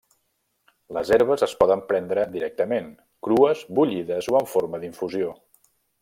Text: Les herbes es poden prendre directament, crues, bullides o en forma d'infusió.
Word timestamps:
Les 0.97 1.11
herbes 1.17 1.43
es 1.47 1.51
poden 1.59 1.83
prendre 1.91 2.23
directament, 2.37 2.89
crues, 3.27 3.61
bullides 3.81 4.31
o 4.33 4.39
en 4.43 4.49
forma 4.55 4.81
d'infusió. 4.85 5.29